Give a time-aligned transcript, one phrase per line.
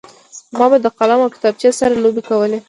[0.57, 2.59] ما به د قلم او کتابچې سره لوبې کولې